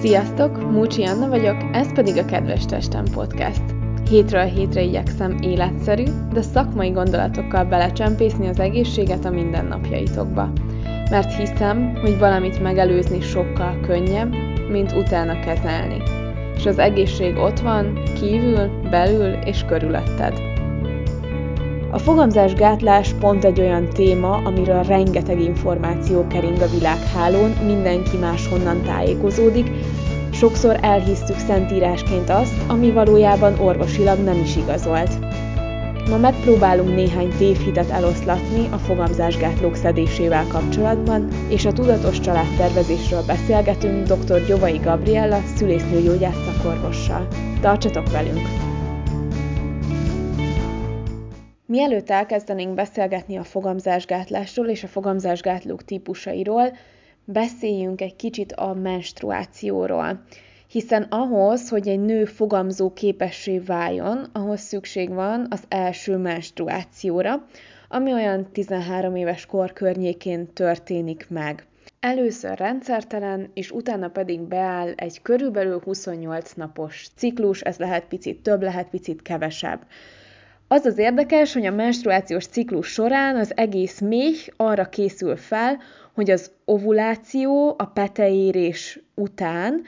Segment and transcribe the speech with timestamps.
[0.00, 3.62] Sziasztok, Múcsi Anna vagyok, ez pedig a Kedves Testem Podcast.
[4.10, 10.52] Hétről hétre igyekszem életszerű, de szakmai gondolatokkal belecsempészni az egészséget a mindennapjaitokba.
[11.10, 14.34] Mert hiszem, hogy valamit megelőzni sokkal könnyebb,
[14.70, 16.02] mint utána kezelni.
[16.56, 20.50] És az egészség ott van, kívül, belül és körülötted.
[21.92, 29.70] A fogamzásgátlás pont egy olyan téma, amiről rengeteg információ kering a világhálón, mindenki máshonnan tájékozódik,
[30.40, 35.18] sokszor elhisztük szentírásként azt, ami valójában orvosilag nem is igazolt.
[36.08, 44.46] Ma megpróbálunk néhány tévhitet eloszlatni a fogamzásgátlók szedésével kapcsolatban, és a tudatos családtervezésről beszélgetünk dr.
[44.46, 47.26] Gyovai Gabriella szülésznőgyógyász szakorvossal.
[47.60, 48.48] Tartsatok velünk!
[51.66, 56.72] Mielőtt elkezdenénk beszélgetni a fogamzásgátlásról és a fogamzásgátlók típusairól,
[57.32, 60.22] beszéljünk egy kicsit a menstruációról.
[60.68, 67.46] Hiszen ahhoz, hogy egy nő fogamzó képessé váljon, ahhoz szükség van az első menstruációra,
[67.88, 71.66] ami olyan 13 éves kor környékén történik meg.
[72.00, 78.62] Először rendszertelen, és utána pedig beáll egy körülbelül 28 napos ciklus, ez lehet picit több,
[78.62, 79.80] lehet picit kevesebb.
[80.68, 85.78] Az az érdekes, hogy a menstruációs ciklus során az egész méh arra készül fel,
[86.20, 89.82] hogy az ovuláció a peteérés után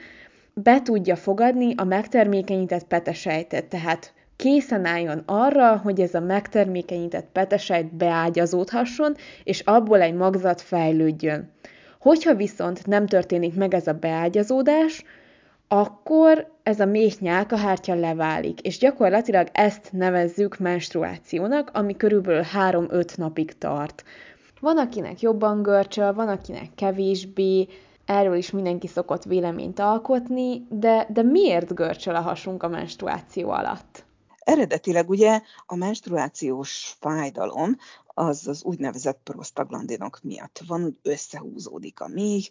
[0.53, 7.95] be tudja fogadni a megtermékenyített petesejtet, tehát készen álljon arra, hogy ez a megtermékenyített petesejt
[7.95, 11.51] beágyazódhasson, és abból egy magzat fejlődjön.
[11.99, 15.03] Hogyha viszont nem történik meg ez a beágyazódás,
[15.67, 23.57] akkor ez a méh nyálkahártya leválik, és gyakorlatilag ezt nevezzük menstruációnak, ami körülbelül 3-5 napig
[23.57, 24.03] tart.
[24.63, 27.67] Van, akinek jobban görcsöl, van, akinek kevésbé,
[28.05, 34.05] erről is mindenki szokott véleményt alkotni, de, de miért görcsöl a hasunk a menstruáció alatt?
[34.39, 42.45] Eredetileg ugye a menstruációs fájdalom az az úgynevezett prostaglandinok miatt van, úgy összehúzódik a méh,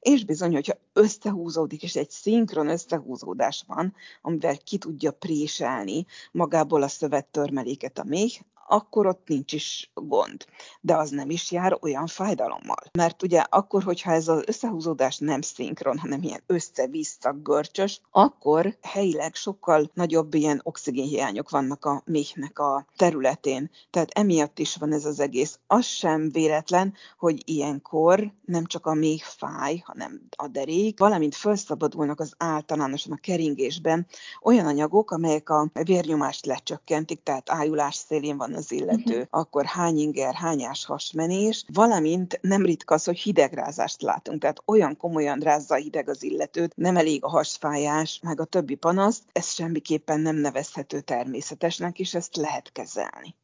[0.00, 6.88] és bizony, hogyha összehúzódik, és egy szinkron összehúzódás van, amivel ki tudja préselni magából a
[6.88, 10.44] szövettörmeléket a méh, akkor ott nincs is gond.
[10.80, 12.82] De az nem is jár olyan fájdalommal.
[12.92, 19.34] Mert ugye akkor, hogyha ez az összehúzódás nem szinkron, hanem ilyen össze-vissza görcsös, akkor helyileg
[19.34, 23.70] sokkal nagyobb ilyen oxigénhiányok vannak a méhnek a területén.
[23.90, 25.58] Tehát emiatt is van ez az egész.
[25.66, 32.20] Az sem véletlen, hogy ilyenkor nem csak a méh fáj, hanem a derék, valamint felszabadulnak
[32.20, 34.06] az általánosan a keringésben
[34.42, 39.26] olyan anyagok, amelyek a vérnyomást lecsökkentik, tehát ájulás szélén van az illető, uh-huh.
[39.30, 45.38] akkor hány inger, hányás hasmenés, valamint nem ritka az, hogy hidegrázást látunk, tehát olyan komolyan
[45.38, 50.36] rázza hideg az illetőt, nem elég a hasfájás, meg a többi panaszt, ez semmiképpen nem
[50.36, 53.34] nevezhető természetesnek, és ezt lehet kezelni.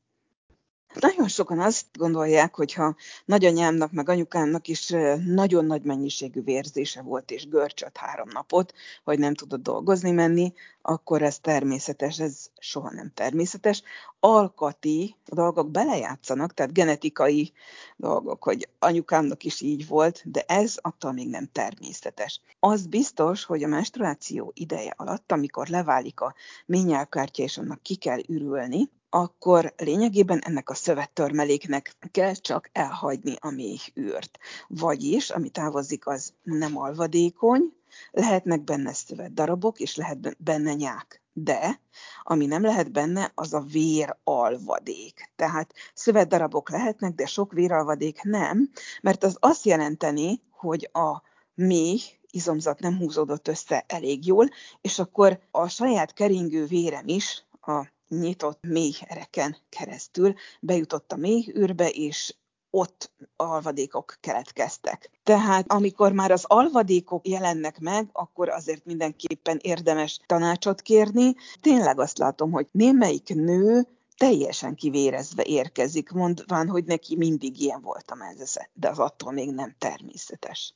[1.00, 4.88] Nagyon sokan azt gondolják, hogy ha nagyanyámnak, meg anyukámnak is
[5.26, 10.52] nagyon nagy mennyiségű vérzése volt, és görcsöt három napot, hogy nem tudott dolgozni menni,
[10.82, 13.82] akkor ez természetes, ez soha nem természetes.
[14.20, 17.52] Alkati dolgok belejátszanak, tehát genetikai
[17.96, 22.40] dolgok, hogy anyukámnak is így volt, de ez attól még nem természetes.
[22.60, 26.34] Az biztos, hogy a menstruáció ideje alatt, amikor leválik a
[26.66, 33.50] ményelkártya, és annak ki kell ürülni, akkor lényegében ennek a szövettörmeléknek kell csak elhagyni a
[33.50, 34.38] méh űrt.
[34.68, 37.72] Vagyis, ami távozik, az nem alvadékony,
[38.10, 41.22] lehetnek benne szövetdarabok, és lehet benne nyák.
[41.32, 41.80] De,
[42.22, 45.32] ami nem lehet benne, az a véralvadék.
[45.36, 48.70] Tehát szövetdarabok lehetnek, de sok véralvadék nem,
[49.02, 51.22] mert az azt jelenteni, hogy a
[51.54, 54.48] méh izomzat nem húzódott össze elég jól,
[54.80, 62.34] és akkor a saját keringő vérem is a nyitott mélyereken keresztül bejutott a mélyűrbe, és
[62.70, 65.10] ott alvadékok keletkeztek.
[65.22, 71.34] Tehát amikor már az alvadékok jelennek meg, akkor azért mindenképpen érdemes tanácsot kérni.
[71.60, 73.86] Tényleg azt látom, hogy némelyik nő
[74.16, 79.50] teljesen kivérezve érkezik, mondván, hogy neki mindig ilyen volt a mezeze, de az attól még
[79.50, 80.74] nem természetes.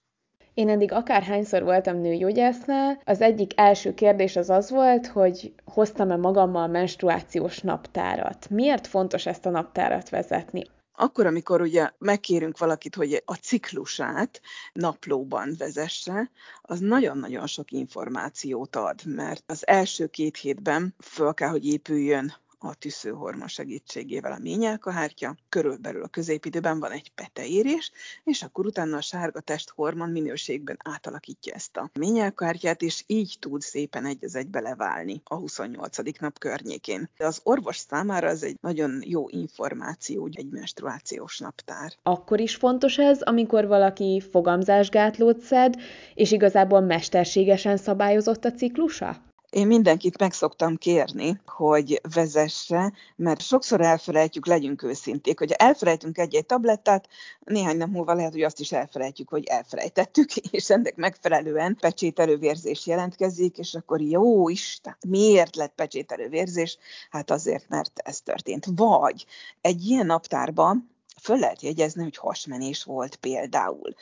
[0.59, 6.67] Én eddig akárhányszor voltam nőgyógyásznál, az egyik első kérdés az az volt, hogy hoztam-e magammal
[6.67, 8.51] menstruációs naptárat.
[8.51, 10.65] Miért fontos ezt a naptárat vezetni?
[10.93, 14.41] Akkor, amikor ugye megkérünk valakit, hogy a ciklusát
[14.73, 16.31] naplóban vezesse,
[16.63, 22.75] az nagyon-nagyon sok információt ad, mert az első két hétben föl kell, hogy épüljön a
[22.75, 27.93] tűzőhormon segítségével a ményelkahártya, körülbelül a középidőben van egy peteérés,
[28.25, 34.05] és akkor utána a sárga testhormon minőségben átalakítja ezt a ményelkahártyát, és így tud szépen
[34.05, 36.19] egy az egybe leválni a 28.
[36.21, 37.09] nap környékén.
[37.17, 41.93] De az orvos számára ez egy nagyon jó információ, egy menstruációs naptár.
[42.03, 45.75] Akkor is fontos ez, amikor valaki fogamzásgátlót szed,
[46.15, 49.27] és igazából mesterségesen szabályozott a ciklusa?
[49.51, 56.47] Én mindenkit meg szoktam kérni, hogy vezesse, mert sokszor elfelejtjük, legyünk őszinték, hogy elfelejtünk egy-egy
[56.47, 57.09] tablettát,
[57.41, 63.59] néhány nap múlva lehet, hogy azt is elfelejtjük, hogy elfelejtettük, és ennek megfelelően pecsételővérzés jelentkezik,
[63.59, 66.79] és akkor jó Isten, miért lett pecsételővérzés?
[67.11, 68.67] Hát azért, mert ez történt.
[68.75, 69.27] Vagy
[69.61, 70.91] egy ilyen naptárban
[71.23, 73.95] föl lehet jegyezni, hogy hasmenés volt például.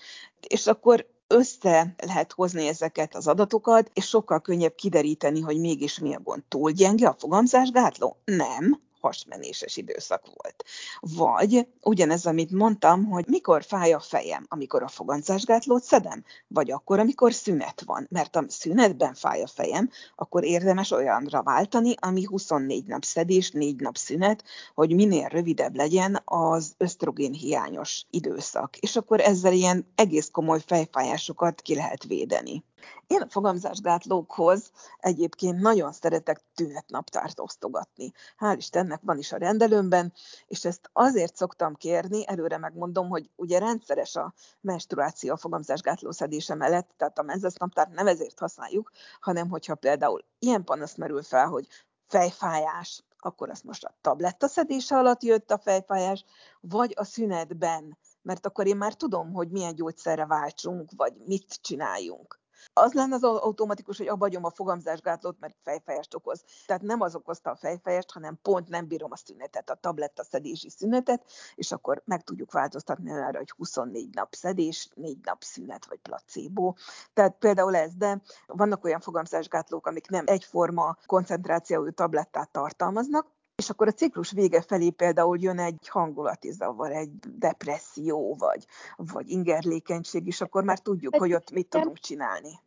[0.49, 6.15] És akkor össze lehet hozni ezeket az adatokat, és sokkal könnyebb kideríteni, hogy mégis mi
[6.15, 6.43] a gond.
[6.49, 8.21] Túl gyenge a fogamzásgátló?
[8.25, 10.65] Nem hasmenéses időszak volt.
[11.01, 16.99] Vagy ugyanez, amit mondtam, hogy mikor fáj a fejem, amikor a fogancásgátlót szedem, vagy akkor,
[16.99, 18.07] amikor szünet van.
[18.11, 23.81] Mert a szünetben fáj a fejem, akkor érdemes olyanra váltani, ami 24 nap szedés, 4
[23.81, 24.45] nap szünet,
[24.75, 28.77] hogy minél rövidebb legyen az ösztrogén hiányos időszak.
[28.77, 32.65] És akkor ezzel ilyen egész komoly fejfájásokat ki lehet védeni.
[33.07, 38.13] Én a fogamzásgátlókhoz egyébként nagyon szeretek tünetnaptárt osztogatni.
[38.39, 40.13] Hál' Istennek van is a rendelőmben,
[40.47, 46.55] és ezt azért szoktam kérni, előre megmondom, hogy ugye rendszeres a menstruáció a fogamzásgátló szedése
[46.55, 48.91] mellett, tehát a menzes naptárt nem ezért használjuk,
[49.21, 51.67] hanem hogyha például ilyen panasz merül fel, hogy
[52.07, 56.25] fejfájás, akkor az most a tabletta szedése alatt jött a fejfájás,
[56.61, 62.45] vagy a szünetben, mert akkor én már tudom, hogy milyen gyógyszerre váltsunk, vagy mit csináljunk
[62.73, 66.45] az lenne az automatikus, hogy abba a fogamzásgátlót, mert fejfájást okoz.
[66.67, 70.71] Tehát nem az okozta a fejfájást, hanem pont nem bírom a szünetet, a tabletta szedési
[70.71, 71.25] szünetet,
[71.55, 76.75] és akkor meg tudjuk változtatni arra, hogy 24 nap szedés, 4 nap szünet vagy placebo.
[77.13, 83.87] Tehát például ez, de vannak olyan fogamzásgátlók, amik nem egyforma koncentrációjú tablettát tartalmaznak, és akkor
[83.87, 88.67] a ciklus vége felé például jön egy hangulati zavar, egy depresszió, vagy,
[88.97, 92.61] vagy ingerlékenység, és akkor már tudjuk, hogy ott mit tudunk csinálni.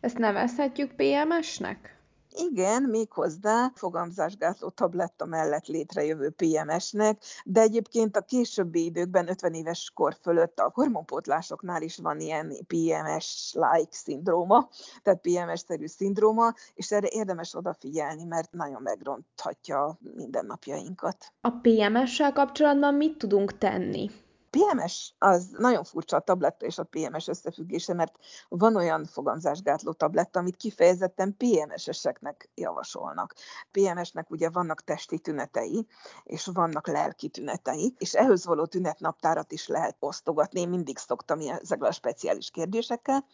[0.00, 2.01] Ezt nevezhetjük PMS-nek?
[2.34, 10.16] Igen, méghozzá fogamzásgátló tabletta mellett létrejövő PMS-nek, de egyébként a későbbi időkben, 50 éves kor
[10.22, 14.68] fölött a hormonpótlásoknál is van ilyen PMS-like szindróma,
[15.02, 21.32] tehát PMS-szerű szindróma, és erre érdemes odafigyelni, mert nagyon megronthatja mindennapjainkat.
[21.40, 24.10] A PMS-sel kapcsolatban mit tudunk tenni?
[24.56, 28.12] PMS az nagyon furcsa a tabletta és a PMS összefüggése, mert
[28.48, 33.34] van olyan fogamzásgátló tabletta, amit kifejezetten PMS-eseknek javasolnak.
[33.70, 35.86] PMS-nek ugye vannak testi tünetei,
[36.24, 40.60] és vannak lelki tünetei, és ehhez való tünetnaptárat is lehet osztogatni.
[40.60, 43.24] Én mindig szoktam ezekkel a speciális kérdésekkel,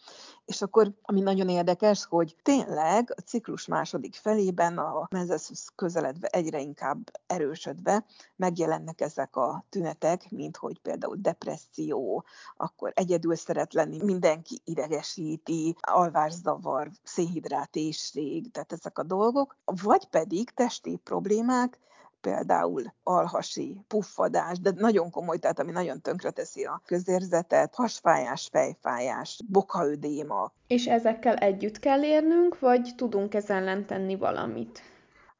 [0.45, 6.59] és akkor, ami nagyon érdekes, hogy tényleg a ciklus második felében a menzeszhez közeledve egyre
[6.59, 8.05] inkább erősödve
[8.35, 12.23] megjelennek ezek a tünetek, mint hogy például például depresszió,
[12.57, 20.99] akkor egyedül szeret lenni, mindenki idegesíti, alvászavar, szénhidrátésség, tehát ezek a dolgok, vagy pedig testi
[21.03, 21.79] problémák,
[22.21, 30.51] például alhasi puffadás, de nagyon komoly, tehát ami nagyon tönkreteszi a közérzetet, hasfájás, fejfájás, bokhaödéma.
[30.67, 34.81] És ezekkel együtt kell érnünk, vagy tudunk ezen ellen tenni valamit?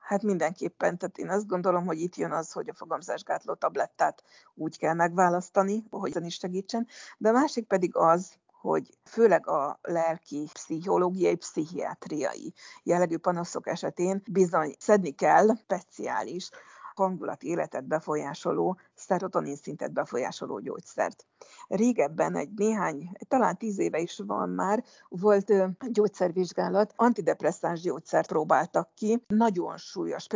[0.10, 4.24] Hát mindenképpen, tehát én azt gondolom, hogy itt jön az, hogy a fogamzásgátló tablettát
[4.56, 6.88] úgy kell megválasztani, hogy is segítsen,
[7.18, 14.76] de a másik pedig az, hogy főleg a lelki, pszichológiai, pszichiátriai jellegű panaszok esetén bizony
[14.80, 16.50] szedni kell speciális
[16.96, 21.26] hangulati életet befolyásoló, szerotonin szintet befolyásoló gyógyszert.
[21.68, 25.54] Régebben, egy néhány, talán tíz éve is van már, volt
[25.92, 30.28] gyógyszervizsgálat, antidepresszáns gyógyszert próbáltak ki, nagyon súlyos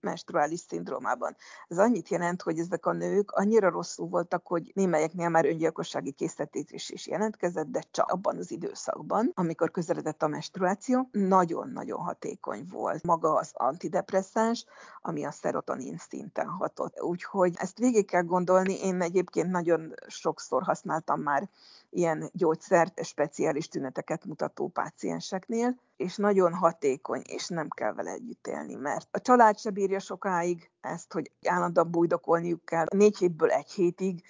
[0.00, 1.36] menstruális szindrómában.
[1.68, 6.90] Ez annyit jelent, hogy ezek a nők annyira rosszul voltak, hogy némelyeknél már öngyilkossági készítés
[6.90, 13.34] is jelentkezett, de csak abban az időszakban, amikor közeledett a menstruáció, nagyon-nagyon hatékony volt maga
[13.34, 14.64] az antidepresszáns,
[15.00, 17.00] ami a szerotonin szinten hatott.
[17.02, 21.48] Úgyhogy ezt végig kell gondolni, én egyébként nagyon sokszor használtam már
[21.90, 28.74] ilyen gyógyszert, speciális tüneteket mutató pácienseknél, és nagyon hatékony, és nem kell vele együtt élni,
[28.74, 32.86] mert a család se bírja sokáig ezt, hogy állandóan bújdokolniuk kell.
[32.94, 34.22] Négy hétből egy hétig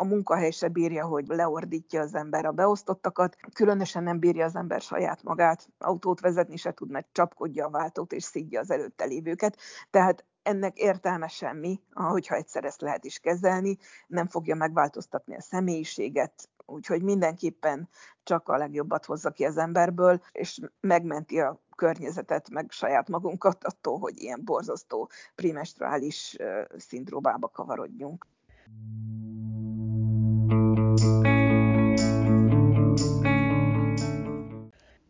[0.00, 4.80] a munkahely se bírja, hogy leordítja az ember a beosztottakat, különösen nem bírja az ember
[4.80, 9.56] saját magát, autót vezetni se tud, mert csapkodja a váltót és szidja az előtte lévőket.
[9.90, 13.76] Tehát ennek értelme semmi, ahogyha egyszer ezt lehet is kezelni,
[14.06, 17.88] nem fogja megváltoztatni a személyiséget, úgyhogy mindenképpen
[18.22, 23.98] csak a legjobbat hozza ki az emberből, és megmenti a környezetet, meg saját magunkat attól,
[23.98, 26.36] hogy ilyen borzasztó primestruális
[26.76, 28.26] szindrómába kavarodjunk.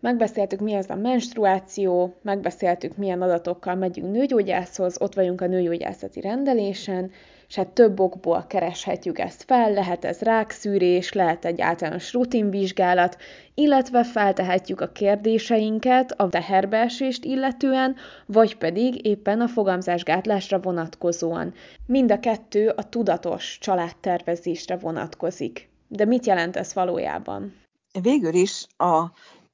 [0.00, 7.11] Megbeszéltük, mi az a menstruáció, megbeszéltük, milyen adatokkal megyünk nőgyógyászhoz, ott vagyunk a nőgyógyászati rendelésen,
[7.49, 13.17] és hát több okból kereshetjük ezt fel, lehet ez rákszűrés, lehet egy általános rutinvizsgálat,
[13.55, 21.55] illetve feltehetjük a kérdéseinket a teherbeesést illetően, vagy pedig éppen a fogamzásgátlásra vonatkozóan.
[21.87, 25.69] Mind a kettő a tudatos családtervezésre vonatkozik.
[25.88, 27.55] De mit jelent ez valójában?
[28.02, 29.05] Végül is a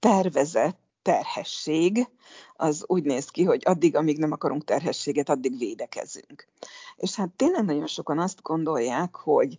[0.05, 2.09] tervezett terhesség,
[2.53, 6.49] az úgy néz ki, hogy addig, amíg nem akarunk terhességet, addig védekezünk.
[6.97, 9.59] És hát tényleg nagyon sokan azt gondolják, hogy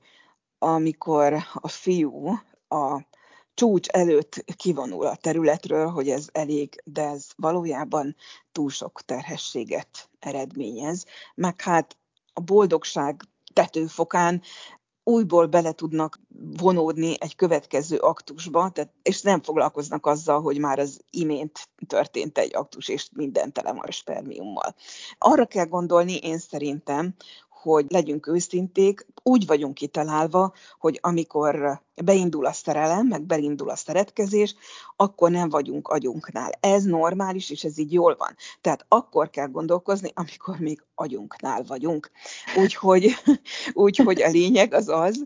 [0.59, 2.27] amikor a fiú
[2.67, 3.01] a
[3.53, 8.15] csúcs előtt kivonul a területről, hogy ez elég, de ez valójában
[8.51, 11.97] túl sok terhességet eredményez, meg hát
[12.33, 13.21] a boldogság
[13.53, 14.41] tetőfokán
[15.07, 16.19] újból bele tudnak
[16.57, 22.55] vonódni egy következő aktusba, tehát, és nem foglalkoznak azzal, hogy már az imént történt egy
[22.55, 24.75] aktus, és minden tele van spermiummal.
[25.17, 27.15] Arra kell gondolni én szerintem,
[27.73, 34.55] hogy legyünk őszinték, úgy vagyunk kitalálva, hogy amikor beindul a szerelem, meg beindul a szeretkezés,
[34.95, 36.51] akkor nem vagyunk agyunknál.
[36.59, 38.35] Ez normális, és ez így jól van.
[38.61, 42.11] Tehát akkor kell gondolkozni, amikor még agyunknál vagyunk.
[42.57, 43.15] Úgyhogy,
[43.73, 45.25] úgyhogy a lényeg az az,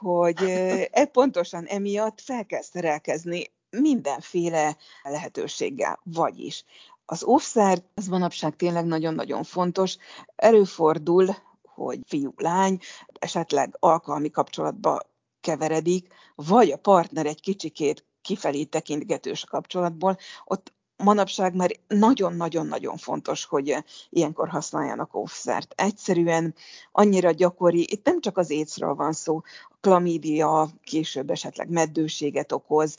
[0.00, 0.42] hogy
[0.90, 6.00] e pontosan emiatt fel kell szerelkezni mindenféle lehetőséggel.
[6.04, 6.64] Vagyis
[7.06, 9.96] az óvszer, az manapság tényleg nagyon-nagyon fontos.
[10.36, 11.34] Előfordul,
[11.74, 15.00] hogy fiú-lány esetleg alkalmi kapcsolatba
[15.40, 23.76] keveredik, vagy a partner egy kicsikét kifelé tekintgetős kapcsolatból, ott manapság már nagyon-nagyon-nagyon fontos, hogy
[24.10, 25.72] ilyenkor használjanak offszert.
[25.76, 26.54] Egyszerűen
[26.92, 32.96] annyira gyakori, itt nem csak az écről van szó, a klamídia később esetleg meddőséget okoz,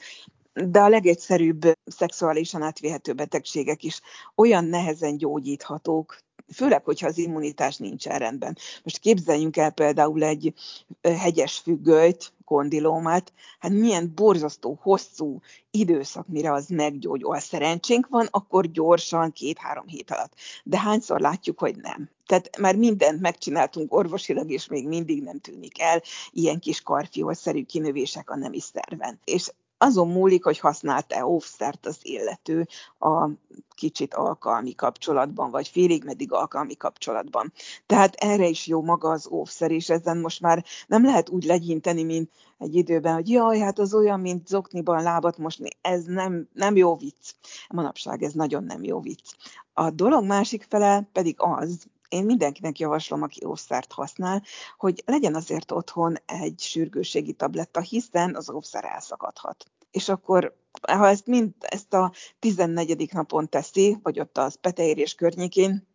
[0.53, 4.01] de a legegyszerűbb szexuálisan átvihető betegségek is
[4.36, 6.17] olyan nehezen gyógyíthatók,
[6.53, 8.57] főleg, hogyha az immunitás nincsen rendben.
[8.83, 10.53] Most képzeljünk el például egy
[11.01, 17.33] hegyes függölyt, kondilómát, hát milyen borzasztó, hosszú időszak, mire az meggyógyul.
[17.33, 20.33] Ha szerencsénk van, akkor gyorsan, két-három hét alatt.
[20.63, 22.09] De hányszor látjuk, hogy nem.
[22.25, 28.29] Tehát már mindent megcsináltunk orvosilag, és még mindig nem tűnik el ilyen kis karfiolszerű kinövések
[28.29, 29.19] a nemi szerven.
[29.23, 29.51] És
[29.85, 32.67] azon múlik, hogy használt-e offszert az illető
[32.99, 33.29] a
[33.75, 37.53] kicsit alkalmi kapcsolatban, vagy félig meddig alkalmi kapcsolatban.
[37.85, 42.03] Tehát erre is jó maga az óvszer, és ezen most már nem lehet úgy legyinteni,
[42.03, 46.75] mint egy időben, hogy jaj, hát az olyan, mint zokniban lábat mosni, ez nem, nem
[46.75, 47.33] jó vicc.
[47.69, 49.33] Manapság ez nagyon nem jó vicc.
[49.73, 54.43] A dolog másik fele pedig az, én mindenkinek javaslom, aki óvszert használ,
[54.77, 59.65] hogy legyen azért otthon egy sürgőségi tabletta, hiszen az óvszer elszakadhat.
[59.95, 63.13] És akkor, ha ezt mind ezt a 14.
[63.13, 65.87] napon teszi, vagy ott az peteérés környékén,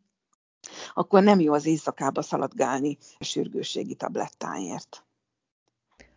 [0.95, 5.05] akkor nem jó az éjszakába szaladgálni a sürgőségi tablettáért.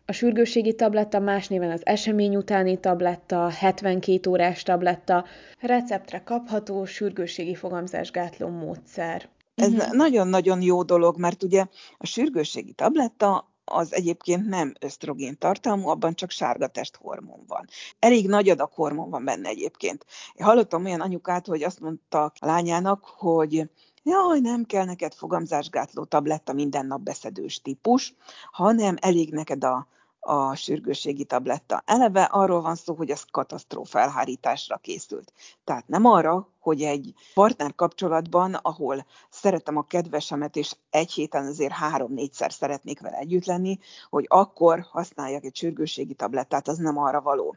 [0.06, 5.24] A sürgőségi tabletta más néven az esemény utáni tabletta, 72 órás tabletta,
[5.60, 9.28] receptre kapható sürgőségi fogamzásgátló módszer.
[9.54, 9.92] Ez uh-huh.
[9.92, 11.66] nagyon-nagyon jó dolog, mert ugye
[11.98, 17.66] a sürgősségi tabletta az egyébként nem ösztrogén tartalmú, abban csak sárga testhormon van.
[17.98, 20.06] Elég nagy adag hormon van benne egyébként.
[20.34, 23.70] Én hallottam olyan anyukát, hogy azt mondta a lányának, hogy
[24.02, 28.14] jaj, nem kell neked fogamzásgátló tabletta minden nap beszedős típus,
[28.52, 29.86] hanem elég neked a
[30.24, 31.82] a sürgősségi tabletta.
[31.86, 35.32] Eleve arról van szó, hogy ez katasztrófa elhárításra készült.
[35.64, 41.72] Tehát nem arra, hogy egy partner kapcsolatban, ahol szeretem a kedvesemet, és egy héten azért
[41.72, 43.78] három-négyszer szeretnék vele együtt lenni,
[44.10, 47.56] hogy akkor használjak egy sürgősségi tablettát, az nem arra való.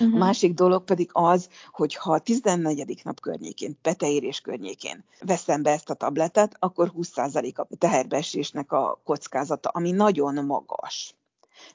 [0.00, 0.14] Uh-huh.
[0.14, 3.00] A másik dolog pedig az, hogy ha a 14.
[3.04, 9.68] nap környékén, peteérés környékén veszem be ezt a tabletet, akkor 20% a teherbeesésnek a kockázata,
[9.68, 11.17] ami nagyon magas.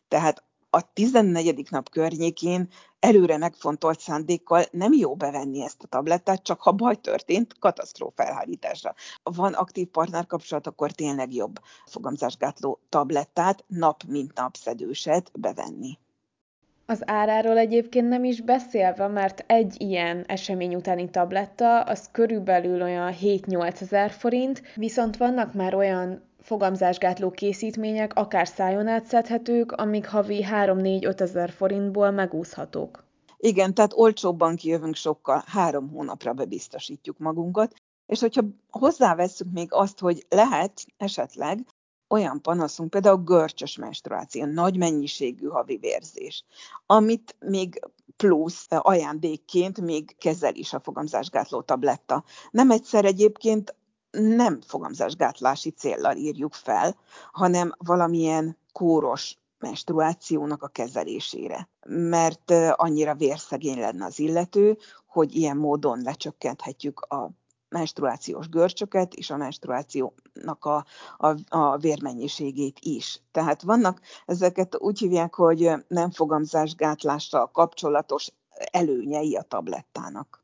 [0.08, 1.68] Tehát a 14.
[1.70, 2.68] nap környékén
[3.00, 8.94] előre megfontolt szándékkal nem jó bevenni ezt a tablettát, csak ha baj történt, katasztrófa elhárításra.
[9.24, 15.98] Van aktív partnerkapcsolat, akkor tényleg jobb fogamzásgátló tablettát nap mint nap szedőset bevenni.
[16.86, 23.13] Az áráról egyébként nem is beszélve, mert egy ilyen esemény utáni tabletta az körülbelül olyan
[23.22, 31.19] 7-8 ezer forint, viszont vannak már olyan fogamzásgátló készítmények, akár szájon átszedhetők, amik havi 3-4-5
[31.19, 33.03] ezer forintból megúszhatók.
[33.38, 37.73] Igen, tehát olcsóbban kijövünk sokkal, három hónapra bebiztosítjuk magunkat,
[38.05, 41.65] és hogyha hozzáveszünk még azt, hogy lehet esetleg
[42.09, 46.45] olyan panaszunk, például görcsös menstruáció, nagy mennyiségű havi vérzés,
[46.85, 47.79] amit még
[48.17, 52.23] plusz ajándékként még kezel is a fogamzásgátló tabletta.
[52.51, 53.75] Nem egyszer egyébként
[54.17, 56.96] nem fogamzásgátlási céllal írjuk fel,
[57.32, 61.70] hanem valamilyen kóros menstruációnak a kezelésére.
[61.88, 64.77] Mert annyira vérszegény lenne az illető,
[65.08, 67.29] hogy ilyen módon lecsökkenthetjük a
[67.70, 70.86] menstruációs görcsöket és a menstruációnak a,
[71.17, 73.22] a, a vérmennyiségét is.
[73.32, 78.29] Tehát vannak, ezeket úgy hívják, hogy nem fogamzásgátlással kapcsolatos
[78.72, 80.42] előnyei a tablettának.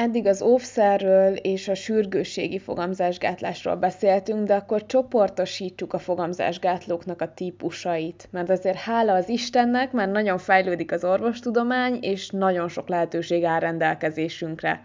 [0.00, 8.28] Eddig az óvszerről és a sürgősségi fogamzásgátlásról beszéltünk, de akkor csoportosítsuk a fogamzásgátlóknak a típusait,
[8.30, 13.60] mert azért hála az Istennek már nagyon fejlődik az orvostudomány, és nagyon sok lehetőség áll
[13.60, 14.82] rendelkezésünkre.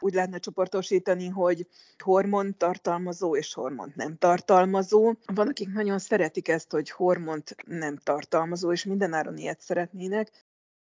[0.00, 1.66] Úgy lehetne csoportosítani, hogy
[1.98, 5.14] hormon tartalmazó és hormont nem tartalmazó.
[5.34, 10.30] Van, akik nagyon szeretik ezt, hogy hormont nem tartalmazó, és mindenáron ilyet szeretnének.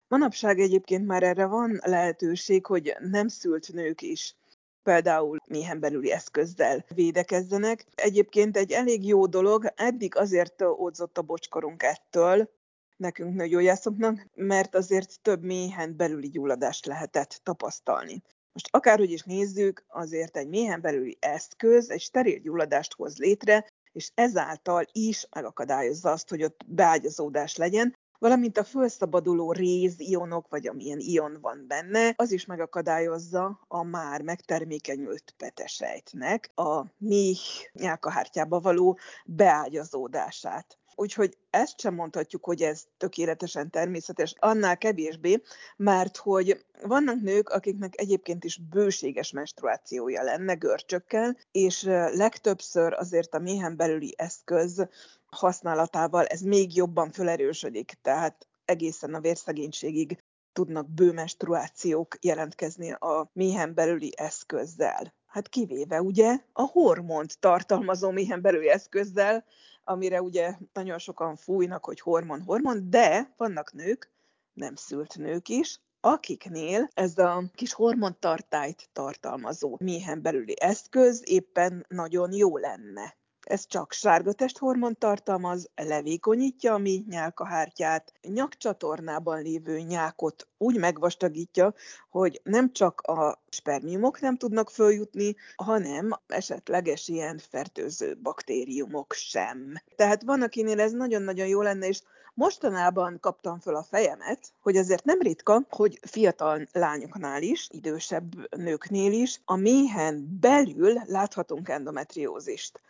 [0.10, 4.36] Manapság egyébként már erre van lehetőség, hogy nem szült nők is
[4.84, 7.86] például méhen belüli eszközzel védekezzenek.
[7.96, 12.50] Egyébként egy elég jó dolog, eddig azért ódzott a bocskorunk ettől,
[12.98, 18.22] nekünk nőgyógyászoknak, mert azért több méhen belüli gyulladást lehetett tapasztalni.
[18.54, 24.12] Most akárhogy is nézzük, azért egy méhen belüli eszköz egy steril gyulladást hoz létre, és
[24.14, 31.38] ezáltal is megakadályozza azt, hogy ott beágyazódás legyen, valamint a felszabaduló rézionok, vagy amilyen ion
[31.42, 37.40] van benne, az is megakadályozza a már megtermékenyült petesejtnek a méh
[37.74, 40.79] nyálkahártyába való beágyazódását.
[41.00, 45.42] Úgyhogy ezt sem mondhatjuk, hogy ez tökéletesen természetes, annál kevésbé,
[45.78, 51.84] mert hogy vannak nők, akiknek egyébként is bőséges menstruációja lenne görcsökkel, és
[52.14, 54.88] legtöbbször azért a méhen belüli eszköz
[55.26, 64.14] használatával ez még jobban felerősödik, tehát egészen a vérszegénységig tudnak bőmenstruációk jelentkezni a méhen belüli
[64.18, 65.14] eszközzel.
[65.30, 69.46] Hát kivéve ugye a hormont tartalmazó méhen belüli eszközzel,
[69.84, 74.12] amire ugye nagyon sokan fújnak, hogy hormon-hormon, de vannak nők,
[74.54, 82.34] nem szült nők is, akiknél ez a kis hormontartályt tartalmazó méhen belüli eszköz éppen nagyon
[82.34, 83.18] jó lenne.
[83.50, 91.74] Ez csak sárga testhormon tartalmaz, levékonyítja a mi nyálkahártyát, nyakcsatornában lévő nyákot úgy megvastagítja,
[92.10, 99.74] hogy nem csak a spermiumok nem tudnak följutni, hanem esetleges ilyen fertőző baktériumok sem.
[99.96, 102.02] Tehát van, akinél ez nagyon-nagyon jó lenne, és
[102.34, 109.12] Mostanában kaptam föl a fejemet, hogy azért nem ritka, hogy fiatal lányoknál is, idősebb nőknél
[109.12, 112.82] is, a méhen belül láthatunk endometriózist.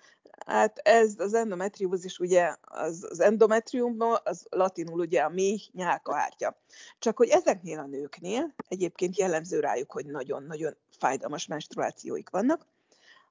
[0.46, 6.58] Hát ez az endometriózis ugye, az, az endometrium, az latinul ugye a méh nyálkahártya.
[7.00, 12.66] Csak hogy ezeknél a nőknél egyébként jellemző rájuk, hogy nagyon-nagyon fájdalmas menstruációik vannak,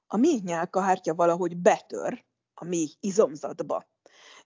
[0.07, 3.85] a méh nyálkahártya valahogy betör a méh izomzatba.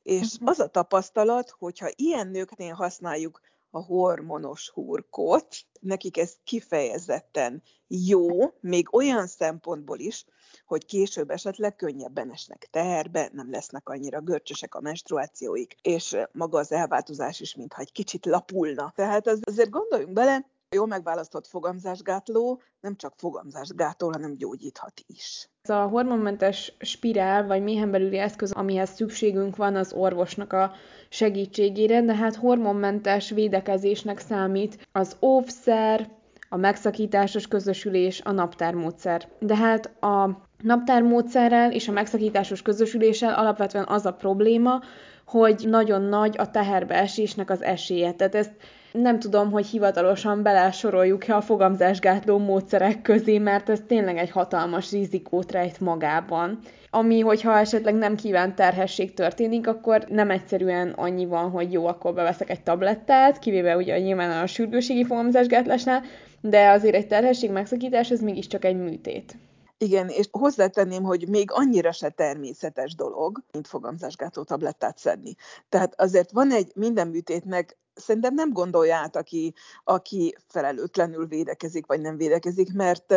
[0.03, 0.49] És uh-huh.
[0.49, 8.27] az a tapasztalat, hogyha ilyen nőknél használjuk a hormonos hurkot, nekik ez kifejezetten jó,
[8.59, 10.25] még olyan szempontból is,
[10.73, 16.71] hogy később esetleg könnyebben esnek teherbe, nem lesznek annyira görcsösek a menstruációik, és maga az
[16.71, 18.91] elváltozás is mintha egy kicsit lapulna.
[18.95, 25.49] Tehát az, azért gondoljunk bele, jól megválasztott fogamzásgátló nem csak fogamzásgátol, hanem gyógyíthat is.
[25.61, 30.71] Ez a hormonmentes spirál, vagy méhen belüli eszköz, amihez szükségünk van az orvosnak a
[31.09, 36.21] segítségére, de hát hormonmentes védekezésnek számít az óvszer,
[36.53, 39.27] a megszakításos közösülés, a naptármódszer.
[39.39, 40.29] De hát a
[40.63, 44.81] naptármódszerrel és a megszakításos közösüléssel alapvetően az a probléma,
[45.25, 48.11] hogy nagyon nagy a teherbeesésnek az esélye.
[48.11, 48.51] Tehát ezt
[48.91, 55.51] nem tudom, hogy hivatalosan belesoroljuk-e a fogamzásgátló módszerek közé, mert ez tényleg egy hatalmas rizikót
[55.51, 56.59] rejt magában.
[56.89, 62.13] Ami, hogyha esetleg nem kívánt terhesség történik, akkor nem egyszerűen annyi van, hogy jó, akkor
[62.13, 66.01] beveszek egy tablettát, kivéve ugye nyilván a sürgőségi fogamzásgátlásnál,
[66.41, 69.35] de azért egy terhesség megszakítás, ez mégiscsak egy műtét.
[69.83, 75.35] Igen, és hozzátenném, hogy még annyira se természetes dolog, mint fogamzásgátló tablettát szedni.
[75.69, 82.01] Tehát azért van egy minden műtétnek szerintem nem gondolja át, aki, aki felelőtlenül védekezik, vagy
[82.01, 83.13] nem védekezik, mert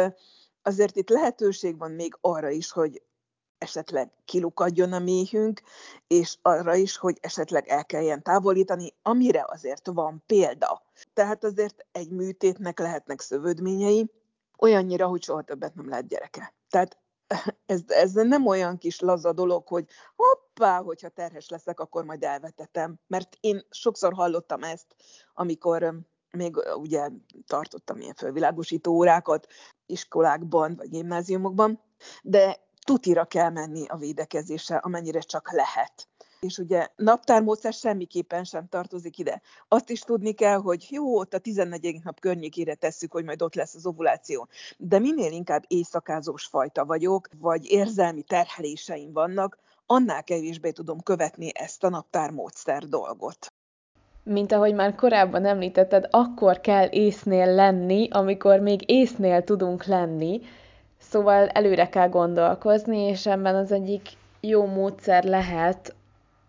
[0.63, 3.03] azért itt lehetőség van még arra is, hogy
[3.59, 5.61] esetleg kilukadjon a méhünk,
[6.07, 10.83] és arra is, hogy esetleg el kelljen távolítani, amire azért van példa.
[11.15, 14.11] Tehát azért egy műtétnek lehetnek szövődményei,
[14.59, 16.56] olyannyira, hogy soha többet nem lehet gyereke.
[16.69, 16.99] Tehát
[17.67, 22.99] ez, ez nem olyan kis laza dolog, hogy hoppá, hogyha terhes leszek, akkor majd elvetetem.
[23.07, 24.97] Mert én sokszor hallottam ezt,
[25.35, 27.09] amikor még ugye
[27.47, 29.47] tartottam ilyen fölvilágosító órákat
[29.87, 31.81] iskolákban vagy gimnáziumokban,
[32.23, 36.09] de tutira kell menni a védekezésre, amennyire csak lehet.
[36.41, 39.43] És ugye naptármódszer semmiképpen sem tartozik ide.
[39.69, 42.01] Azt is tudni kell, hogy jó, ott a 14.
[42.05, 44.49] nap környékére tesszük, hogy majd ott lesz az ovuláció.
[44.77, 51.85] De minél inkább éjszakázós fajta vagyok, vagy érzelmi terheléseim vannak, annál kevésbé tudom követni ezt
[51.85, 53.47] a naptármódszer dolgot.
[54.23, 60.41] Mint ahogy már korábban említetted, akkor kell észnél lenni, amikor még észnél tudunk lenni,
[60.99, 64.09] Szóval előre kell gondolkozni, és ebben az egyik
[64.41, 65.95] jó módszer lehet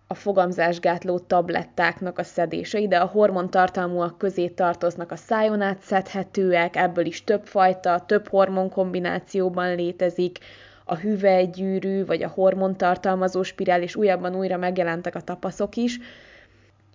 [0.08, 2.80] a fogamzásgátló tablettáknak a szedése.
[2.80, 8.70] Ide a hormontartalmúak közé tartoznak a szájon át szedhetőek, ebből is több fajta, több hormon
[8.70, 10.40] kombinációban létezik,
[10.86, 16.00] a hüvelygyűrű vagy a hormontartalmazó spirál, és újabban újra megjelentek a tapaszok is.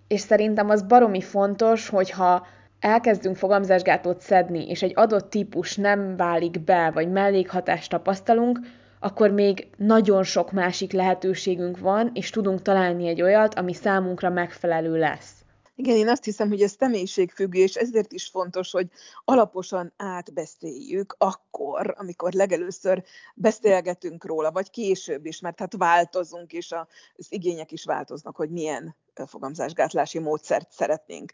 [0.07, 2.47] És szerintem az baromi fontos, hogyha
[2.79, 8.59] elkezdünk fogamzásgátlót szedni, és egy adott típus nem válik be, vagy mellékhatást tapasztalunk,
[9.03, 14.97] akkor még nagyon sok másik lehetőségünk van, és tudunk találni egy olyat, ami számunkra megfelelő
[14.97, 15.43] lesz.
[15.75, 18.87] Igen, én azt hiszem, hogy ez személyiségfüggő, és ezért is fontos, hogy
[19.25, 23.03] alaposan átbeszéljük akkor, amikor legelőször
[23.35, 26.71] beszélgetünk róla, vagy később is, mert hát változunk, és
[27.15, 31.33] az igények is változnak, hogy milyen fogamzásgátlási módszert szeretnénk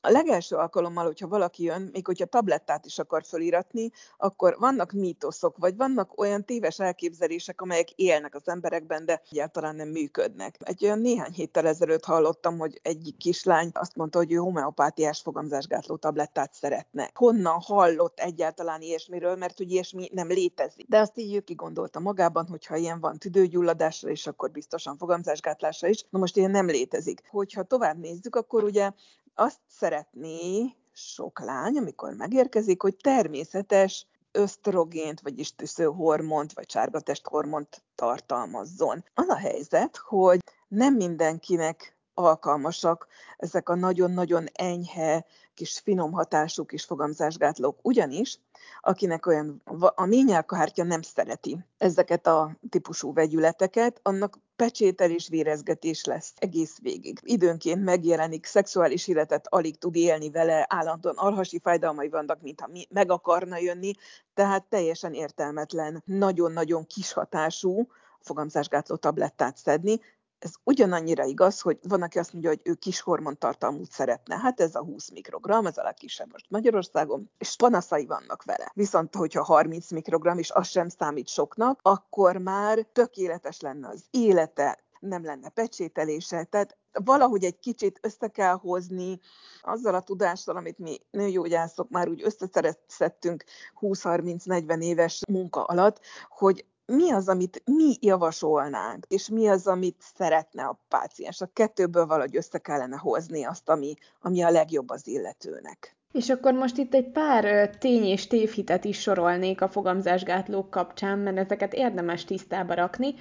[0.00, 5.56] a legelső alkalommal, hogyha valaki jön, még hogyha tablettát is akar föliratni, akkor vannak mítoszok,
[5.56, 10.56] vagy vannak olyan téves elképzelések, amelyek élnek az emberekben, de egyáltalán nem működnek.
[10.58, 15.96] Egy olyan néhány héttel ezelőtt hallottam, hogy egyik kislány azt mondta, hogy ő homeopátiás fogamzásgátló
[15.96, 17.10] tablettát szeretne.
[17.14, 20.86] Honnan hallott egyáltalán ilyesmiről, mert hogy ilyesmi nem létezik.
[20.88, 25.88] De azt így ő kigondolta magában, hogy ha ilyen van tüdőgyulladásra, és akkor biztosan fogamzásgátlásra
[25.88, 26.04] is.
[26.10, 27.22] Na most ilyen nem létezik.
[27.30, 28.90] Hogyha tovább nézzük, akkor ugye
[29.38, 39.04] azt szeretné sok lány, amikor megérkezik, hogy természetes ösztrogént, vagyis tüszőhormont, vagy sárgatesthormont tartalmazzon.
[39.14, 46.84] Az a helyzet, hogy nem mindenkinek alkalmasak ezek a nagyon-nagyon enyhe, kis finom hatású kis
[46.84, 47.78] fogamzásgátlók.
[47.82, 48.38] Ugyanis,
[48.80, 49.62] akinek olyan,
[49.94, 57.18] a ményelkahártya nem szereti ezeket a típusú vegyületeket, annak pecsételés, vérezgetés lesz egész végig.
[57.22, 63.58] Időnként megjelenik, szexuális életet alig tud élni vele, állandóan alhasi fájdalmai vannak, mintha meg akarna
[63.58, 63.92] jönni,
[64.34, 67.88] tehát teljesen értelmetlen, nagyon-nagyon kis hatású
[68.20, 70.00] fogamzásgátló tablettát szedni,
[70.38, 74.38] ez ugyanannyira igaz, hogy van, aki azt mondja, hogy ő kis hormontartalmút szeretne.
[74.38, 78.70] Hát ez a 20 mikrogram, ez a legkisebb most Magyarországon, és panaszai vannak vele.
[78.74, 84.86] Viszont, hogyha 30 mikrogram, és az sem számít soknak, akkor már tökéletes lenne az élete,
[85.00, 89.20] nem lenne pecsételése, tehát valahogy egy kicsit össze kell hozni
[89.62, 93.44] azzal a tudással, amit mi nőgyógyászok már úgy összeszereztettünk
[93.80, 100.64] 20-30-40 éves munka alatt, hogy mi az, amit mi javasolnánk, és mi az, amit szeretne
[100.64, 101.40] a páciens.
[101.40, 105.96] A kettőből valahogy össze kellene hozni azt, ami, ami a legjobb az illetőnek.
[106.12, 111.36] És akkor most itt egy pár tény és tévhitet is sorolnék a fogamzásgátlók kapcsán, mert
[111.36, 113.14] ezeket érdemes tisztába rakni.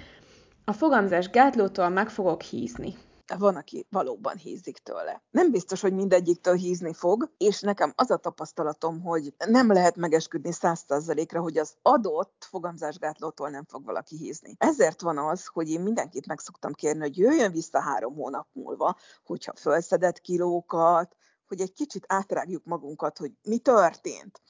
[0.66, 2.96] A fogamzásgátlótól meg fogok hízni
[3.38, 5.24] van, aki valóban hízik tőle.
[5.30, 10.52] Nem biztos, hogy mindegyiktől hízni fog, és nekem az a tapasztalatom, hogy nem lehet megesküdni
[10.52, 14.56] százszerzelékre, hogy az adott fogamzásgátlótól nem fog valaki hízni.
[14.58, 18.98] Ezért van az, hogy én mindenkit meg szoktam kérni, hogy jöjjön vissza három hónap múlva,
[19.24, 21.16] hogyha felszedett kilókat,
[21.48, 24.42] hogy egy kicsit átrágjuk magunkat, hogy mi történt.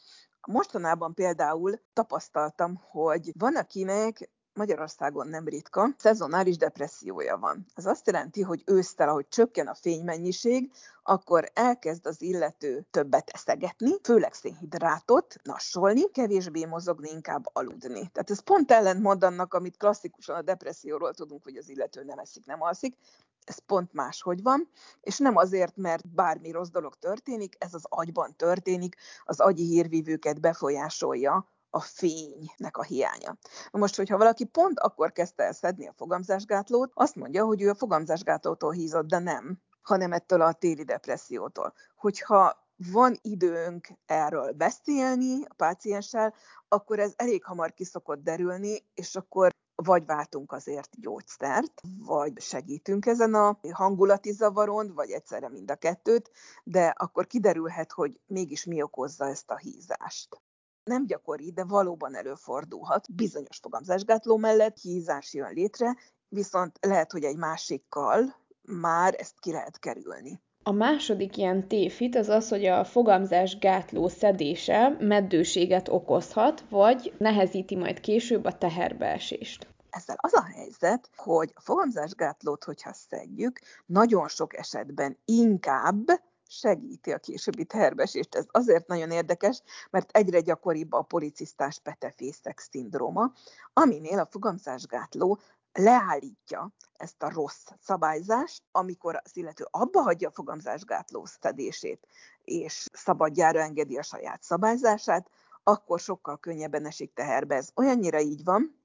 [0.48, 7.66] Mostanában például tapasztaltam, hogy van, akinek Magyarországon nem ritka, szezonális depressziója van.
[7.76, 10.72] Ez azt jelenti, hogy ősztel, ahogy csökken a fénymennyiség,
[11.04, 18.10] akkor elkezd az illető többet eszegetni, főleg szénhidrátot, nassolni, kevésbé mozogni, inkább aludni.
[18.12, 22.46] Tehát ez pont ellentmond annak, amit klasszikusan a depresszióról tudunk, hogy az illető nem eszik,
[22.46, 22.98] nem alszik,
[23.44, 24.70] ez pont máshogy van,
[25.02, 30.40] és nem azért, mert bármi rossz dolog történik, ez az agyban történik, az agyi hírvívőket
[30.40, 33.38] befolyásolja a fénynek a hiánya.
[33.72, 37.70] Na most, hogyha valaki pont akkor kezdte el szedni a fogamzásgátlót, azt mondja, hogy ő
[37.70, 41.74] a fogamzásgátlótól hízott, de nem, hanem ettől a téli depressziótól.
[41.96, 46.34] Hogyha van időnk erről beszélni a pácienssel,
[46.68, 49.52] akkor ez elég hamar kiszokott derülni, és akkor
[49.84, 56.32] vagy váltunk azért gyógyszert, vagy segítünk ezen a hangulati zavaron, vagy egyszerre mind a kettőt,
[56.64, 60.42] de akkor kiderülhet, hogy mégis mi okozza ezt a hízást.
[60.88, 63.16] Nem gyakori, de valóban előfordulhat.
[63.16, 65.96] Bizonyos fogamzásgátló mellett hízás jön létre,
[66.30, 70.42] viszont lehet, hogy egy másikkal már ezt ki lehet kerülni.
[70.64, 77.76] A második ilyen tévhit az az, hogy a fogamzás gátló szedése meddőséget okozhat, vagy nehezíti
[77.76, 79.68] majd később a teherbeesést.
[79.90, 86.06] Ezzel az a helyzet, hogy a fogamzásgátlót, hogyha szedjük, nagyon sok esetben inkább
[86.50, 88.36] segíti a későbbi teherbesést.
[88.36, 93.32] Ez azért nagyon érdekes, mert egyre gyakoribb a policisztás petefészek szindróma,
[93.74, 95.40] aminél a fogamzásgátló
[95.74, 102.08] leállítja ezt a rossz szabályzást, amikor az illető abba hagyja a fogamzásgátló szedését,
[102.44, 105.30] és szabadjára engedi a saját szabályzását,
[105.64, 107.56] akkor sokkal könnyebben esik teherbe.
[107.56, 108.82] Ez olyannyira így van,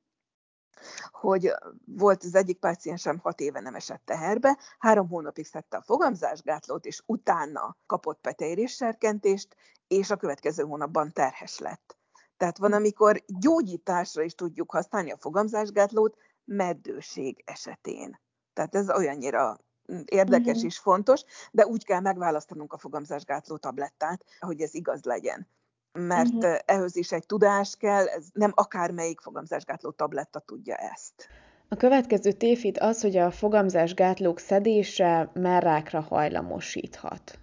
[1.10, 1.52] hogy
[1.84, 7.02] volt az egyik páciensem hat éve nem esett teherbe, három hónapig szedte a fogamzásgátlót, és
[7.06, 9.56] utána kapott petérésserkentést,
[9.88, 11.96] és a következő hónapban terhes lett.
[12.36, 18.20] Tehát van, amikor gyógyításra is tudjuk használni a fogamzásgátlót, meddőség esetén.
[18.52, 19.60] Tehát ez olyannyira
[20.04, 20.64] érdekes uh-huh.
[20.64, 25.48] és fontos, de úgy kell megválasztanunk a fogamzásgátló tablettát, hogy ez igaz legyen.
[25.92, 26.58] Mert uh-huh.
[26.64, 31.28] ehhez is egy tudás kell, ez nem akármelyik fogamzásgátló tabletta tudja ezt.
[31.68, 37.38] A következő tévhit az, hogy a fogamzásgátlók szedése merrákra hajlamosíthat.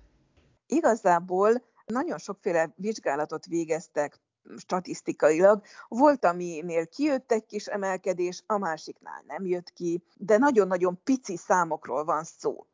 [0.67, 4.19] Igazából nagyon sokféle vizsgálatot végeztek
[4.57, 5.61] statisztikailag.
[5.87, 12.05] Volt, aminél kijött egy kis emelkedés, a másiknál nem jött ki, de nagyon-nagyon pici számokról
[12.05, 12.65] van szó.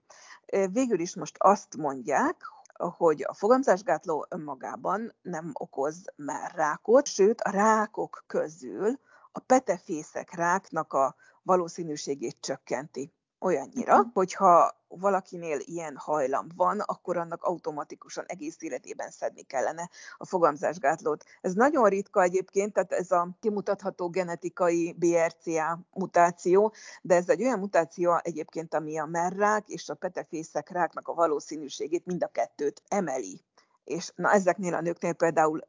[0.72, 2.36] Végül is most azt mondják,
[2.78, 9.00] hogy a fogamzásgátló önmagában nem okoz már rákot, sőt a rákok közül
[9.32, 14.14] a petefészek ráknak a valószínűségét csökkenti olyannyira, uh-huh.
[14.14, 21.24] hogyha valakinél ilyen hajlam van, akkor annak automatikusan egész életében szedni kellene a fogamzásgátlót.
[21.42, 27.60] Ez nagyon ritka egyébként, tehát ez a kimutatható genetikai BRCA mutáció, de ez egy olyan
[27.60, 33.42] mutáció egyébként, ami a merrák és a petefészek ráknak a valószínűségét mind a kettőt emeli.
[33.84, 35.60] És na ezeknél a nőknél például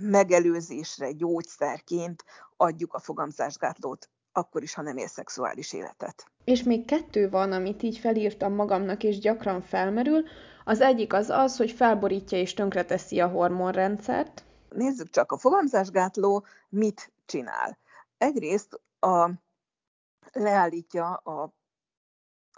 [0.00, 2.24] megelőzésre gyógyszerként
[2.56, 6.24] adjuk a fogamzásgátlót akkor is, ha nem él szexuális életet.
[6.44, 10.24] És még kettő van, amit így felírtam magamnak, és gyakran felmerül.
[10.64, 14.44] Az egyik az az, hogy felborítja és tönkreteszi a hormonrendszert.
[14.68, 17.78] Nézzük csak, a fogamzásgátló mit csinál.
[18.18, 19.30] Egyrészt a,
[20.32, 21.57] leállítja a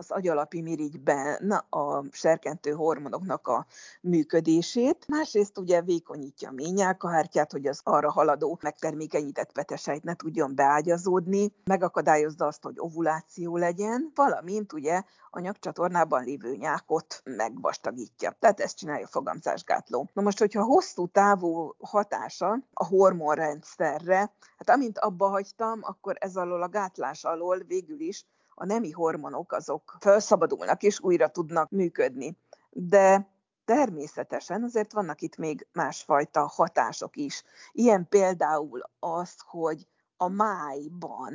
[0.01, 3.67] az agyalapi mirigyben a serkentő hormonoknak a
[4.01, 5.05] működését.
[5.09, 12.47] Másrészt ugye vékonyítja a ményálkahártyát, hogy az arra haladó megtermékenyített petesejt ne tudjon beágyazódni, megakadályozza
[12.47, 18.37] azt, hogy ovuláció legyen, valamint ugye a nyakcsatornában lévő nyákot megvastagítja.
[18.39, 20.09] Tehát ezt csinálja a fogamzásgátló.
[20.13, 26.63] Na most, hogyha hosszú távú hatása a hormonrendszerre, hát amint abba hagytam, akkor ez alól
[26.63, 28.25] a gátlás alól végül is
[28.61, 32.37] a nemi hormonok azok felszabadulnak és újra tudnak működni.
[32.70, 33.31] De
[33.64, 37.42] természetesen azért vannak itt még másfajta hatások is.
[37.73, 41.35] Ilyen például az, hogy a májban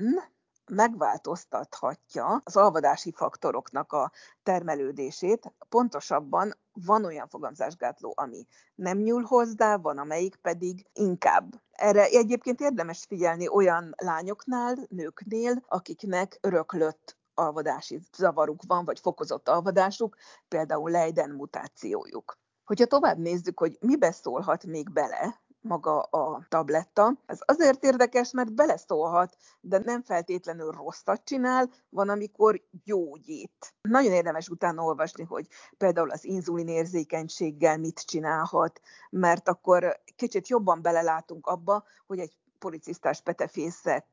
[0.66, 4.12] megváltoztathatja az alvadási faktoroknak a
[4.44, 5.54] termelődését.
[5.70, 6.54] Pontosabban
[6.86, 11.62] van olyan fogamzásgátló, ami nem nyúl hozzá, van amelyik pedig inkább.
[11.72, 20.16] Erre egyébként érdemes figyelni olyan lányoknál, nőknél, akiknek öröklött alvadási zavaruk van, vagy fokozott alvadásuk,
[20.48, 22.38] például Leiden mutációjuk.
[22.66, 27.14] Hogyha tovább nézzük, hogy mi beszólhat még bele maga a tabletta.
[27.26, 33.74] Ez azért érdekes, mert beleszólhat, de nem feltétlenül rosszat csinál, van, amikor gyógyít.
[33.82, 35.48] Nagyon érdemes utána olvasni, hogy
[35.78, 44.06] például az inzulinérzékenységgel mit csinálhat, mert akkor kicsit jobban belelátunk abba, hogy egy policisztás petefészek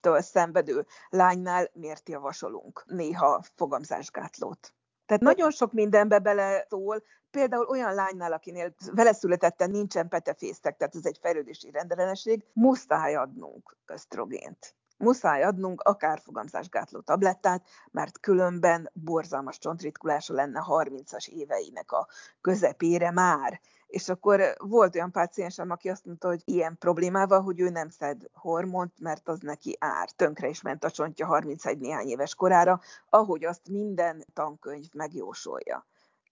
[0.00, 4.72] től szenvedő lánynál miért javasolunk néha fogamzásgátlót.
[5.08, 10.94] Tehát nagyon sok mindenbe bele szól, például olyan lánynál, akinél vele születetten nincsen petefésztek, tehát
[10.94, 14.74] ez egy fejlődési rendellenesség, muszáj adnunk ösztrogént.
[14.98, 22.06] Muszáj adnunk akár fogamzásgátló tablettát, mert különben borzalmas csontritkulása lenne 30-as éveinek a
[22.40, 23.60] közepére már.
[23.86, 28.22] és akkor volt olyan páciensem, aki azt mondta, hogy ilyen problémával, hogy ő nem szed
[28.32, 30.10] hormont, mert az neki ár.
[30.10, 35.86] Tönkre is ment a csontja 31 néhány éves korára, ahogy azt minden tankönyv megjósolja.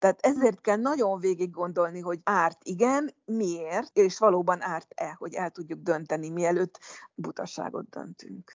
[0.02, 5.50] Tehát ezért kell nagyon végig gondolni, hogy árt igen, miért, és valóban árt-e, hogy el
[5.50, 6.78] tudjuk dönteni, mielőtt
[7.14, 8.56] butaságot döntünk.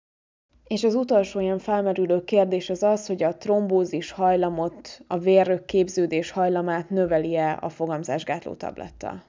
[0.63, 6.32] És az utolsó ilyen felmerülő kérdés az az, hogy a trombózis hajlamot, a vérrök képződés
[6.32, 9.23] hajlamát növeli-e a fogamzásgátló tabletta?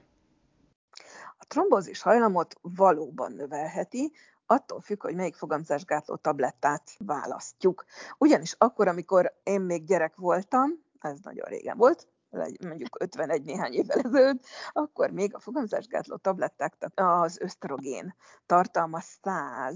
[1.37, 4.11] A trombózis hajlamot valóban növelheti,
[4.45, 7.85] attól függ, hogy melyik fogamzásgátló tablettát választjuk.
[8.17, 12.07] Ugyanis akkor, amikor én még gyerek voltam, ez nagyon régen volt,
[12.67, 18.15] mondjuk 51 néhány évvel ezelőtt, akkor még a fogamzásgátló tablettáknak az ösztrogén
[18.45, 19.75] tartalma 100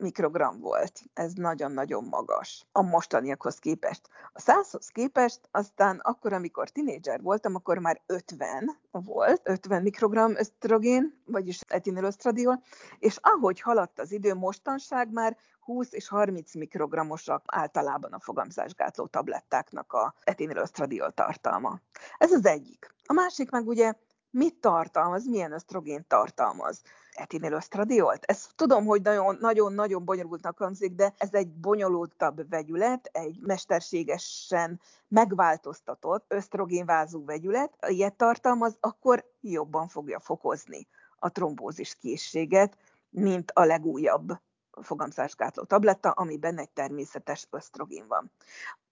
[0.00, 1.02] mikrogram volt.
[1.14, 4.08] Ez nagyon-nagyon magas a mostaniakhoz képest.
[4.32, 11.22] A 100-hoz képest aztán akkor, amikor tinédzser voltam, akkor már 50 volt, 50 mikrogram ösztrogén,
[11.26, 12.62] vagyis etinilösztradiol,
[12.98, 19.92] és ahogy haladt az idő, mostanság már 20 és 30 mikrogramosak általában a fogamzásgátló tablettáknak
[19.92, 21.80] a etinilösztradiol tartalma.
[22.18, 22.94] Ez az egyik.
[23.06, 23.92] A másik meg ugye
[24.30, 26.82] mit tartalmaz, milyen ösztrogén tartalmaz.
[27.20, 28.24] Etinilösztradiolt?
[28.24, 29.02] Ezt tudom, hogy
[29.40, 37.76] nagyon-nagyon bonyolultnak hangzik, de ez egy bonyolultabb vegyület, egy mesterségesen megváltoztatott ösztrogénvázú vegyület.
[37.86, 40.86] Ilyet tartalmaz, akkor jobban fogja fokozni
[41.18, 42.76] a trombózis készséget,
[43.10, 44.40] mint a legújabb
[44.82, 48.32] fogamzásgátló tabletta, amiben egy természetes ösztrogén van.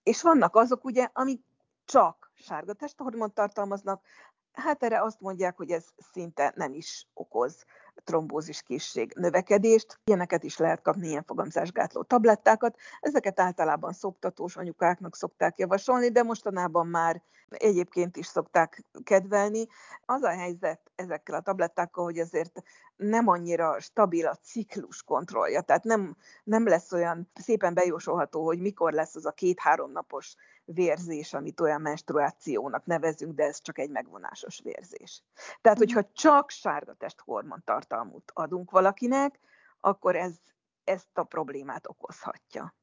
[0.03, 1.41] És vannak azok ugye, amik
[1.85, 4.01] csak sárga testhormont tartalmaznak,
[4.53, 7.65] hát erre azt mondják, hogy ez szinte nem is okoz
[8.03, 9.99] trombózis készség növekedést.
[10.03, 12.77] Ilyeneket is lehet kapni, ilyen fogamzásgátló tablettákat.
[12.99, 19.67] Ezeket általában szoptatós anyukáknak szokták javasolni, de mostanában már egyébként is szokták kedvelni.
[20.05, 22.61] Az a helyzet ezekkel a tablettákkal, hogy azért
[22.95, 28.93] nem annyira stabil a ciklus kontrollja, tehát nem, nem lesz olyan szépen bejósolható, hogy mikor
[28.93, 30.35] lesz az a két-három napos
[30.73, 35.23] vérzés, amit olyan menstruációnak nevezünk, de ez csak egy megvonásos vérzés.
[35.61, 35.87] Tehát, mhm.
[35.87, 39.39] hogyha csak sárga testhormon tartalmút adunk valakinek,
[39.79, 40.33] akkor ez
[40.83, 42.73] ezt a problémát okozhatja.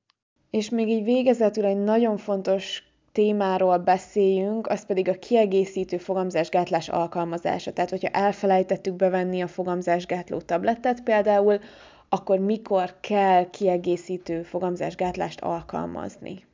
[0.51, 7.73] És még így végezetül egy nagyon fontos témáról beszéljünk, az pedig a kiegészítő fogamzásgátlás alkalmazása.
[7.73, 11.59] Tehát, hogyha elfelejtettük bevenni a fogamzásgátló tablettet például,
[12.09, 16.45] akkor mikor kell kiegészítő fogamzásgátlást alkalmazni?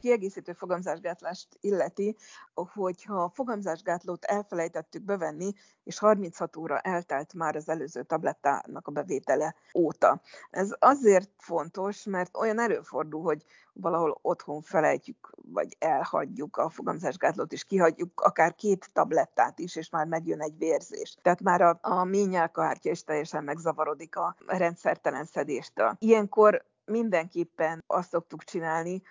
[0.00, 2.16] Kiegészítő fogamzásgátlást illeti,
[2.54, 5.52] hogyha a fogamzásgátlót elfelejtettük bevenni,
[5.84, 10.20] és 36 óra eltelt már az előző tablettának a bevétele óta.
[10.50, 17.64] Ez azért fontos, mert olyan előfordul, hogy valahol otthon felejtjük, vagy elhagyjuk a fogamzásgátlót, és
[17.64, 21.16] kihagyjuk akár két tablettát is, és már megjön egy vérzés.
[21.22, 25.96] Tehát már a, a ményelkahártya is teljesen megzavarodik a rendszertelen szedéstől.
[25.98, 29.02] Ilyenkor mindenképpen azt szoktuk csinálni,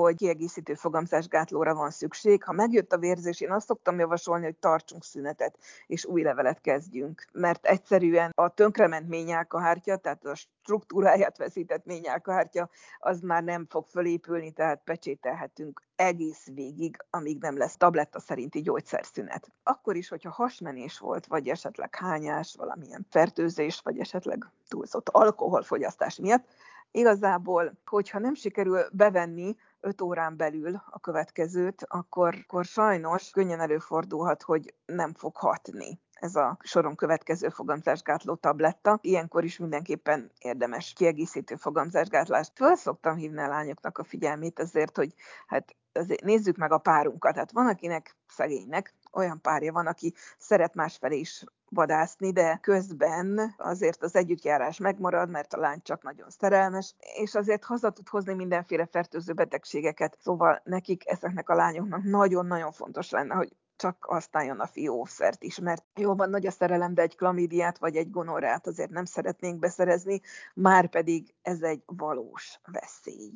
[0.00, 2.44] hogy kiegészítő fogamzásgátlóra van szükség.
[2.44, 7.24] Ha megjött a vérzés, én azt szoktam javasolni, hogy tartsunk szünetet, és új levelet kezdjünk.
[7.32, 14.50] Mert egyszerűen a tönkrement ményálkahártya, tehát a struktúráját veszített ményálkahártya, az már nem fog fölépülni,
[14.50, 19.52] tehát pecsételhetünk egész végig, amíg nem lesz tabletta szerinti gyógyszerszünet.
[19.62, 26.44] Akkor is, hogyha hasmenés volt, vagy esetleg hányás, valamilyen fertőzés, vagy esetleg túlzott alkoholfogyasztás miatt,
[26.90, 34.42] igazából, hogyha nem sikerül bevenni 5 órán belül a következőt, akkor, akkor sajnos könnyen előfordulhat,
[34.42, 38.98] hogy nem fog hatni ez a soron következő fogamzásgátló tabletta.
[39.00, 42.52] Ilyenkor is mindenképpen érdemes kiegészítő fogamzásgátlást.
[42.54, 45.14] Föl szoktam hívni a lányoknak a figyelmét azért, hogy
[45.46, 47.36] hát azért nézzük meg a párunkat.
[47.36, 54.02] Hát van, akinek szegénynek olyan párja van, aki szeret másfelé is vadászni, de közben azért
[54.02, 58.86] az együttjárás megmarad, mert a lány csak nagyon szerelmes, és azért haza tud hozni mindenféle
[58.86, 60.16] fertőző betegségeket.
[60.20, 65.84] Szóval nekik, ezeknek a lányoknak nagyon-nagyon fontos lenne, hogy csak használjon a fiószert is, mert
[65.94, 70.20] jó van nagy a szerelem, de egy klamidiát vagy egy gonorát azért nem szeretnénk beszerezni,
[70.54, 73.34] már pedig ez egy valós veszély.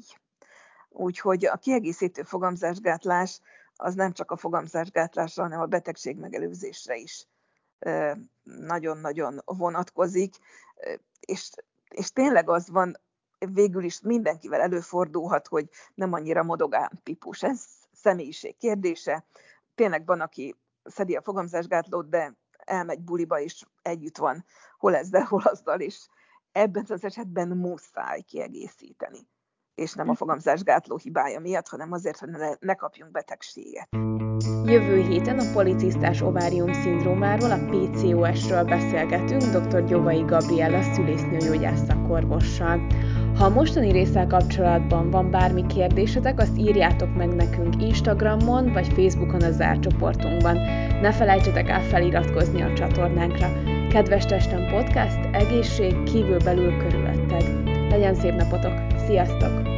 [0.89, 3.41] Úgyhogy a kiegészítő fogamzásgátlás
[3.77, 7.27] az nem csak a fogamzásgátlásra, hanem a betegség megelőzésre is
[8.43, 10.35] nagyon-nagyon vonatkozik,
[11.20, 11.51] és,
[11.89, 12.97] és tényleg az van,
[13.39, 17.43] végül is mindenkivel előfordulhat, hogy nem annyira modogán típus.
[17.43, 19.24] Ez személyiség kérdése.
[19.74, 24.45] Tényleg van, aki szedi a fogamzásgátlót, de elmegy buliba, és együtt van,
[24.79, 26.07] hol ezzel, hol azzal, és
[26.53, 29.29] ebben az esetben muszáj kiegészíteni.
[29.77, 33.89] És nem a fogamzásgátló hibája miatt, hanem azért, hogy ne, ne kapjunk betegséget.
[34.64, 39.85] Jövő héten a policisztás ovárium szindrómáról, a PCOS-ről beszélgetünk dr.
[39.85, 42.87] Gyovai Gabriella szülésznőgyógyász szakorvossal.
[43.39, 49.43] Ha a mostani részsel kapcsolatban van bármi kérdésetek, azt írjátok meg nekünk Instagramon vagy Facebookon
[49.43, 50.57] a zárt csoportunkban.
[51.01, 53.53] Ne felejtsetek el feliratkozni a csatornánkra.
[53.89, 57.64] Kedves Testem Podcast, egészség kívül-belül körülötted.
[57.91, 58.95] Legyen szép napotok!
[59.07, 59.76] Sziasztok!